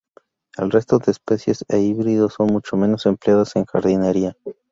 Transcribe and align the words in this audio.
El 0.57 0.71
resto 0.71 0.97
de 0.97 1.11
especies 1.11 1.63
e 1.69 1.77
híbridos 1.79 2.33
son 2.33 2.47
mucho 2.47 2.75
menos 2.75 3.05
empleadas 3.05 3.55
en 3.55 3.65
jardinería. 3.65 4.35